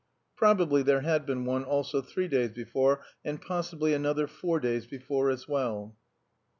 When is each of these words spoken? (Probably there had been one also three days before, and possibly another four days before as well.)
(Probably 0.35 0.81
there 0.81 1.01
had 1.01 1.27
been 1.27 1.45
one 1.45 1.63
also 1.63 2.01
three 2.01 2.27
days 2.27 2.49
before, 2.49 3.03
and 3.23 3.39
possibly 3.39 3.93
another 3.93 4.25
four 4.25 4.59
days 4.59 4.87
before 4.87 5.29
as 5.29 5.47
well.) 5.47 5.95